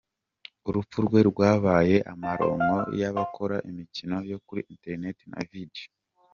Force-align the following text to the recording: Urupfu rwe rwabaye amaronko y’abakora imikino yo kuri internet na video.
Urupfu 0.67 0.97
rwe 1.05 1.19
rwabaye 1.29 1.95
amaronko 2.13 2.77
y’abakora 2.99 3.57
imikino 3.69 4.17
yo 4.31 4.37
kuri 4.45 4.61
internet 4.73 5.17
na 5.31 5.41
video. 5.51 5.89